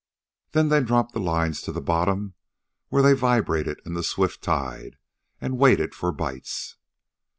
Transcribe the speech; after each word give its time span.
Then 0.53 0.69
they 0.69 0.81
dropped 0.81 1.13
the 1.13 1.19
lines 1.19 1.61
to 1.61 1.79
bottom, 1.79 2.33
where 2.89 3.03
they 3.03 3.13
vibrated 3.13 3.79
in 3.85 3.93
the 3.93 4.01
swift 4.01 4.41
tide, 4.41 4.97
and 5.39 5.59
waited 5.59 5.93
for 5.93 6.11
bites. 6.11 6.77